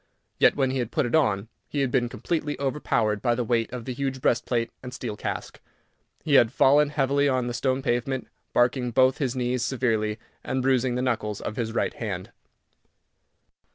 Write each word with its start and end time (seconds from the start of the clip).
Yet 0.39 0.55
when 0.55 0.71
he 0.71 0.79
had 0.79 0.89
put 0.89 1.05
it 1.05 1.13
on, 1.13 1.47
he 1.69 1.81
had 1.81 1.91
been 1.91 2.09
completely 2.09 2.59
overpowered 2.59 3.21
by 3.21 3.35
the 3.35 3.43
weight 3.43 3.71
of 3.71 3.85
the 3.85 3.93
huge 3.93 4.19
breastplate 4.19 4.71
and 4.81 4.91
steel 4.95 5.15
casque, 5.15 5.59
and 6.25 6.35
had 6.35 6.51
fallen 6.51 6.89
heavily 6.89 7.29
on 7.29 7.45
the 7.45 7.53
stone 7.53 7.83
pavement, 7.83 8.27
barking 8.51 8.89
both 8.89 9.19
his 9.19 9.35
knees 9.35 9.63
severely, 9.63 10.17
and 10.43 10.63
bruising 10.63 10.95
the 10.95 11.03
knuckles 11.03 11.39
of 11.39 11.55
his 11.55 11.71
right 11.73 11.93
hand. 11.93 12.31